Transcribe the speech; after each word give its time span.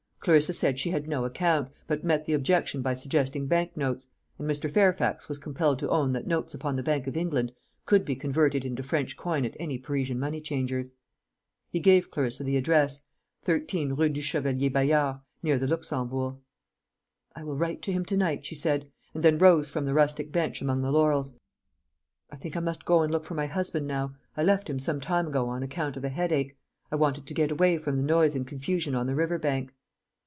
Clarissa 0.23 0.53
said 0.53 0.77
she 0.77 0.91
had 0.91 1.07
no 1.07 1.25
account, 1.25 1.67
but 1.87 2.03
met 2.03 2.27
the 2.27 2.33
objection 2.33 2.83
by 2.83 2.93
suggesting 2.93 3.47
bank 3.47 3.75
notes; 3.75 4.05
and 4.37 4.47
Mr. 4.47 4.69
Fairfax 4.69 5.27
was 5.27 5.39
compelled 5.39 5.79
to 5.79 5.89
own 5.89 6.13
that 6.13 6.27
notes 6.27 6.53
upon 6.53 6.75
the 6.75 6.83
Bank 6.83 7.07
of 7.07 7.17
England 7.17 7.51
could 7.87 8.05
be 8.05 8.15
converted 8.15 8.63
into 8.63 8.83
French 8.83 9.17
coin 9.17 9.45
at 9.45 9.57
any 9.59 9.79
Parisian 9.79 10.19
money 10.19 10.39
changer's. 10.39 10.93
He 11.71 11.79
gave 11.79 12.11
Clarissa 12.11 12.43
the 12.43 12.55
address, 12.55 13.07
13, 13.45 13.93
Rue 13.93 14.09
du 14.09 14.21
Chevalier 14.21 14.69
Bayard, 14.69 15.21
near 15.41 15.57
the 15.57 15.65
Luxembourg. 15.65 16.35
"I 17.35 17.43
will 17.43 17.57
write 17.57 17.81
to 17.81 17.91
him 17.91 18.05
to 18.05 18.15
night," 18.15 18.45
she 18.45 18.53
said, 18.53 18.91
and 19.15 19.23
then 19.23 19.39
rose 19.39 19.71
from 19.71 19.85
the 19.85 19.93
rustic 19.95 20.31
bench 20.31 20.61
among 20.61 20.83
the 20.83 20.91
laurels. 20.91 21.33
"I 22.29 22.35
think 22.35 22.55
I 22.55 22.59
must 22.59 22.85
go 22.85 23.01
and 23.01 23.11
look 23.11 23.23
for 23.25 23.33
my 23.33 23.47
husband 23.47 23.87
now. 23.87 24.13
I 24.37 24.43
left 24.43 24.69
him 24.69 24.77
some 24.77 25.01
time 25.01 25.25
ago 25.29 25.47
on 25.49 25.63
account 25.63 25.97
of 25.97 26.03
a 26.03 26.09
headache. 26.09 26.55
I 26.91 26.95
wanted 26.95 27.25
to 27.25 27.33
get 27.33 27.49
away 27.49 27.79
from 27.79 27.97
the 27.97 28.03
noise 28.03 28.35
and 28.35 28.45
confusion 28.45 28.93
on 28.93 29.07
the 29.07 29.15
river 29.15 29.39
bank." 29.39 29.73